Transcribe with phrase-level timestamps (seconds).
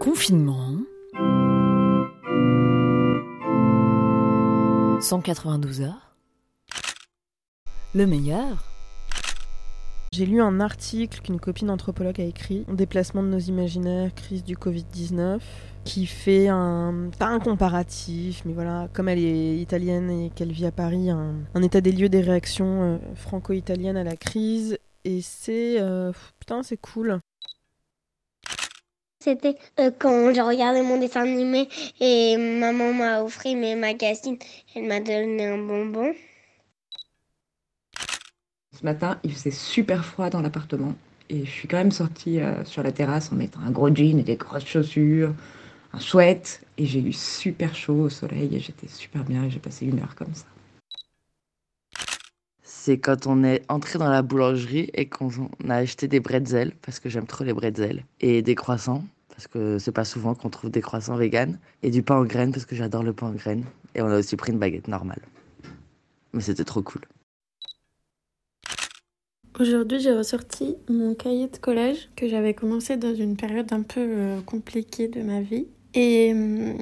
[0.00, 0.76] Confinement.
[5.00, 6.14] 192 heures.
[7.96, 8.64] Le meilleur.
[10.12, 14.56] J'ai lu un article qu'une copine anthropologue a écrit, Déplacement de nos imaginaires, crise du
[14.56, 15.40] Covid-19,
[15.84, 20.66] qui fait un, pas un comparatif, mais voilà, comme elle est italienne et qu'elle vit
[20.66, 24.78] à Paris, un, état des lieux des réactions euh, franco-italiennes à la crise.
[25.04, 25.80] Et c'est.
[25.80, 27.20] Euh, putain, c'est cool.
[29.28, 31.68] C'était euh, quand j'ai regardé mon dessin animé
[32.00, 34.38] et maman m'a offert mes magazines.
[34.74, 36.14] Elle m'a donné un bonbon.
[38.72, 40.94] Ce matin, il faisait super froid dans l'appartement
[41.28, 44.18] et je suis quand même sortie euh, sur la terrasse en mettant un gros jean
[44.18, 45.34] et des grosses chaussures,
[45.92, 49.60] un chouette et j'ai eu super chaud au soleil et j'étais super bien et j'ai
[49.60, 50.46] passé une heure comme ça.
[52.62, 55.28] C'est quand on est entré dans la boulangerie et qu'on
[55.68, 59.04] a acheté des bretzels parce que j'aime trop les bretzels et des croissants
[59.38, 62.50] parce que c'est pas souvent qu'on trouve des croissants véganes et du pain en graines
[62.50, 63.64] parce que j'adore le pain en graines
[63.94, 65.22] et on a aussi pris une baguette normale.
[66.32, 67.02] Mais c'était trop cool.
[69.60, 74.00] Aujourd'hui, j'ai ressorti mon cahier de collège que j'avais commencé dans une période un peu
[74.00, 75.68] euh, compliquée de ma vie.
[75.94, 76.74] Et euh,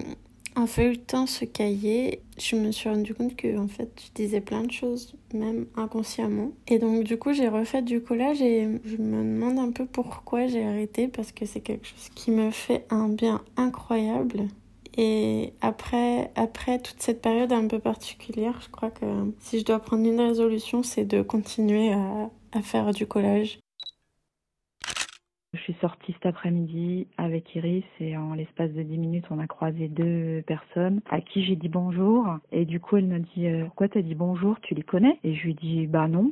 [0.56, 4.62] en feuilletant ce cahier, je me suis rendu compte que en fait, je disais plein
[4.62, 6.52] de choses, même inconsciemment.
[6.66, 10.46] Et donc, du coup, j'ai refait du collage et je me demande un peu pourquoi
[10.46, 14.48] j'ai arrêté parce que c'est quelque chose qui me fait un bien incroyable.
[14.96, 19.04] Et après, après toute cette période un peu particulière, je crois que
[19.41, 23.58] si je dois prendre une résolution, c'est de continuer à, à faire du collage.
[25.67, 29.48] Je suis sortie cet après-midi avec Iris et en l'espace de 10 minutes, on a
[29.48, 32.25] croisé deux personnes à qui j'ai dit bonjour.
[32.53, 34.61] Et du coup, elle m'a dit euh, Pourquoi t'as dit bonjour?
[34.61, 35.19] Tu les connais?
[35.25, 36.31] Et je lui ai dit Bah non.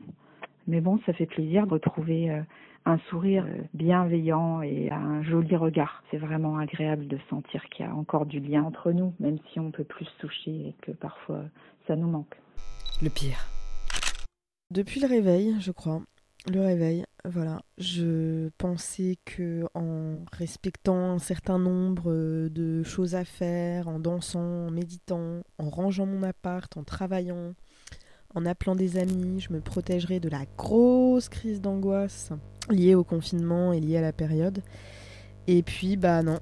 [0.68, 2.42] Mais bon, ça fait plaisir de retrouver euh,
[2.84, 6.04] un sourire euh, bienveillant et un joli regard.
[6.12, 9.58] C'est vraiment agréable de sentir qu'il y a encore du lien entre nous, même si
[9.58, 11.42] on peut plus se toucher et que parfois
[11.88, 12.36] ça nous manque.
[13.02, 13.48] Le pire.
[14.70, 16.02] Depuis le réveil, je crois.
[16.52, 17.62] Le réveil, voilà.
[17.78, 24.66] Je pensais que en respectant un certain nombre euh, de choses à faire, en dansant,
[24.66, 27.54] en méditant, en rangeant mon appart, en travaillant,
[28.34, 32.30] en appelant des amis, je me protégerais de la grosse crise d'angoisse
[32.68, 34.62] liée au confinement et liée à la période.
[35.46, 36.40] Et puis, bah non.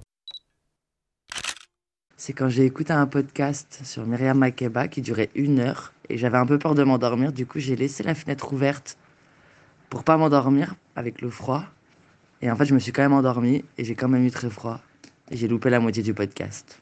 [2.16, 6.38] C'est quand j'ai écouté un podcast sur Myriam Makeba qui durait une heure et j'avais
[6.38, 7.32] un peu peur de m'endormir.
[7.32, 8.96] Du coup, j'ai laissé la fenêtre ouverte
[9.92, 11.64] pour pas m'endormir avec le froid.
[12.40, 14.48] Et en fait, je me suis quand même endormi et j'ai quand même eu très
[14.48, 14.80] froid.
[15.30, 16.80] Et j'ai loupé la moitié du podcast.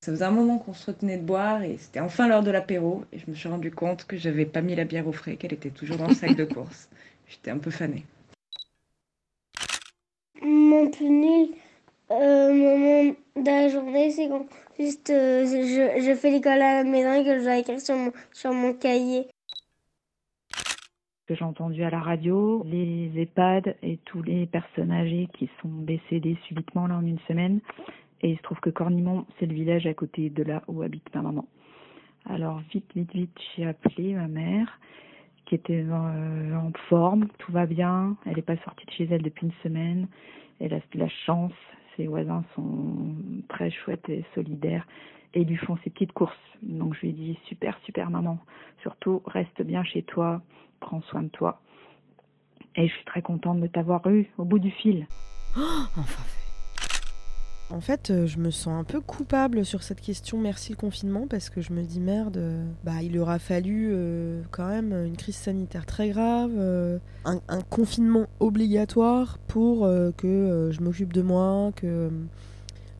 [0.00, 3.02] Ça faisait un moment qu'on se retenait de boire et c'était enfin l'heure de l'apéro.
[3.12, 5.54] Et je me suis rendu compte que j'avais pas mis la bière au frais, qu'elle
[5.54, 6.88] était toujours dans le sac de course.
[7.26, 8.06] J'étais un peu fanée.
[10.40, 11.48] Mon plus nul
[12.12, 14.46] euh, moment de la journée, c'est quand
[14.78, 17.96] juste euh, je, je, fais l'école à la maison et que je dois écrire sur
[17.96, 19.26] mon, sur mon cahier
[21.26, 25.68] que j'ai entendu à la radio, les EHPAD et tous les personnes âgées qui sont
[25.68, 27.60] décédées subitement là en une semaine.
[28.22, 31.12] Et il se trouve que Cornimont, c'est le village à côté de là où habite
[31.14, 31.46] ma maman.
[32.28, 34.80] Alors vite, vite, vite, j'ai appelé ma mère
[35.46, 39.22] qui était euh, en forme, tout va bien, elle n'est pas sortie de chez elle
[39.22, 40.08] depuis une semaine,
[40.60, 41.52] elle a de la chance,
[41.96, 43.14] ses voisins sont
[43.48, 44.86] très chouettes et solidaires
[45.34, 46.36] et lui font ses petites courses.
[46.62, 48.38] Donc je lui ai dit super, super maman,
[48.82, 50.42] surtout reste bien chez toi,
[50.80, 51.60] prends soin de toi.
[52.76, 55.06] Et je suis très contente de t'avoir eu au bout du fil.
[55.56, 56.22] enfin
[57.70, 61.26] En fait, euh, je me sens un peu coupable sur cette question merci le confinement
[61.26, 65.16] parce que je me dis merde, euh, bah il aura fallu euh, quand même une
[65.16, 66.52] crise sanitaire très grave,
[67.24, 72.10] un, un, confinement obligatoire pour que je m'occupe de moi, que,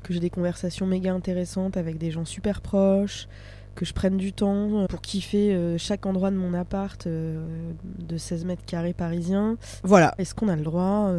[0.03, 3.29] que j'ai des conversations méga intéressantes avec des gens super proches,
[3.77, 7.73] que je prenne du temps euh, pour kiffer euh, chaque endroit de mon appart euh,
[8.01, 9.57] de 16 mètres carrés parisiens.
[9.85, 11.13] Voilà, est-ce qu'on a le droit,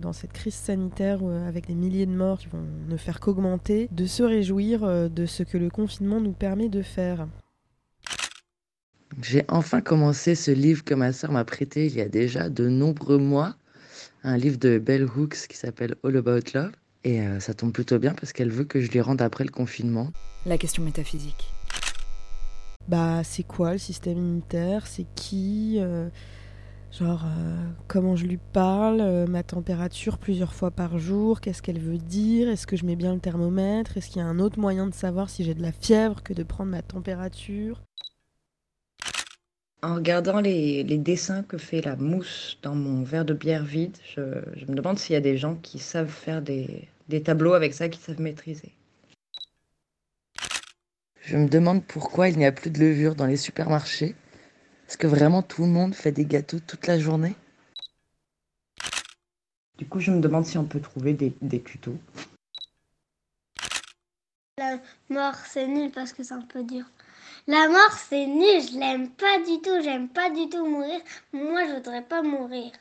[0.00, 4.06] dans cette crise sanitaire avec des milliers de morts qui vont ne faire qu'augmenter, de
[4.06, 7.26] se réjouir de ce que le confinement nous permet de faire?
[9.22, 12.68] J'ai enfin commencé ce livre que ma sœur m'a prêté il y a déjà de
[12.68, 13.56] nombreux mois,
[14.22, 16.72] un livre de Bell Hooks qui s'appelle All About Love.
[17.04, 20.12] Et ça tombe plutôt bien parce qu'elle veut que je lui rende après le confinement.
[20.46, 21.52] La question métaphysique
[22.88, 26.08] bah c'est quoi le système immunitaire, c'est qui, euh,
[26.90, 27.56] genre euh,
[27.88, 32.48] comment je lui parle, euh, ma température plusieurs fois par jour, qu'est-ce qu'elle veut dire,
[32.48, 34.94] est-ce que je mets bien le thermomètre, est-ce qu'il y a un autre moyen de
[34.94, 37.80] savoir si j'ai de la fièvre que de prendre ma température?
[39.84, 44.20] En regardant les, dessins que fait la mousse dans mon verre de bière vide, je,
[44.68, 47.98] me demande s'il y a des gens qui savent faire des tableaux avec ça, qui
[47.98, 48.74] savent maîtriser.
[51.24, 54.16] Je me demande pourquoi il n'y a plus de levure dans les supermarchés.
[54.88, 57.34] Est-ce que vraiment tout le monde fait des gâteaux toute la journée?
[59.78, 61.96] Du coup, je me demande si on peut trouver des, des tutos.
[64.58, 64.78] La
[65.08, 66.84] mort, c'est nul parce que c'est un peu dur.
[67.46, 71.00] La mort, c'est nul, je l'aime pas du tout, j'aime pas du tout mourir.
[71.32, 72.72] Moi, je voudrais pas mourir.